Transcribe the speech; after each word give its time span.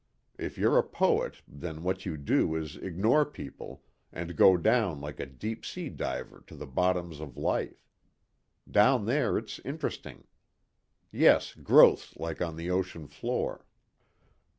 If 0.39 0.57
you're 0.57 0.79
a 0.79 0.83
poet 0.83 1.43
then 1.47 1.83
what 1.83 2.07
you 2.07 2.17
do 2.17 2.55
is 2.55 2.75
ignore 2.75 3.23
people 3.23 3.83
and 4.11 4.35
go 4.35 4.57
down 4.57 4.99
like 4.99 5.19
a 5.19 5.27
deep 5.27 5.63
sea 5.63 5.89
diver 5.89 6.43
to 6.47 6.55
the 6.55 6.65
bottoms 6.65 7.19
of 7.19 7.37
life. 7.37 7.85
Down 8.67 9.05
there 9.05 9.37
it's 9.37 9.59
interesting. 9.59 10.23
Yes, 11.11 11.53
growths 11.53 12.17
like 12.17 12.41
on 12.41 12.55
the 12.55 12.71
ocean 12.71 13.05
floor." 13.05 13.63